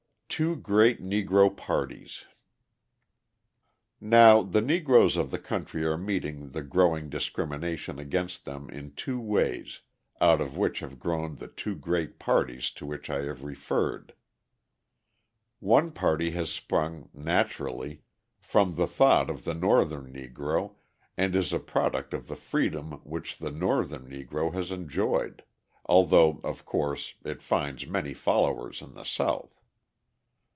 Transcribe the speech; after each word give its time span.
Two 0.41 0.55
Great 0.55 0.99
Negro 1.03 1.55
Parties 1.55 2.25
Now, 3.99 4.41
the 4.41 4.61
Negroes 4.61 5.15
of 5.15 5.29
the 5.29 5.37
country 5.37 5.83
are 5.83 5.97
meeting 5.99 6.49
the 6.51 6.63
growing 6.63 7.09
discrimination 7.09 7.99
against 7.99 8.43
them 8.45 8.67
in 8.71 8.93
two 8.95 9.19
ways, 9.19 9.81
out 10.19 10.41
of 10.41 10.57
which 10.57 10.79
have 10.79 10.97
grown 10.97 11.35
the 11.35 11.49
two 11.49 11.75
great 11.75 12.17
parties 12.17 12.71
to 12.71 12.87
which 12.87 13.07
I 13.09 13.21
have 13.23 13.43
referred. 13.43 14.15
One 15.59 15.91
party 15.91 16.31
has 16.31 16.49
sprung, 16.49 17.09
naturally, 17.13 18.01
from 18.39 18.75
the 18.75 18.87
thought 18.87 19.29
of 19.29 19.43
the 19.43 19.53
Northern 19.53 20.11
Negro 20.13 20.75
and 21.17 21.35
is 21.35 21.53
a 21.53 21.59
product 21.59 22.15
of 22.15 22.27
the 22.27 22.37
freedom 22.37 22.93
which 23.03 23.37
the 23.37 23.51
Northern 23.51 24.09
Negro 24.09 24.51
has 24.55 24.71
enjoyed; 24.71 25.43
although, 25.85 26.39
of 26.43 26.65
course, 26.65 27.13
it 27.23 27.43
finds 27.43 27.85
many 27.85 28.13
followers 28.15 28.81
in 28.81 28.95
the 28.95 29.03
South. 29.05 29.59